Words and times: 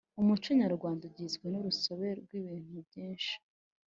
umuco 0.21 0.49
nyarwanda 0.59 1.01
ugizwe 1.09 1.45
n’urusobe 1.49 2.07
rw’ibintu 2.21 2.77
byinshi 2.87 3.33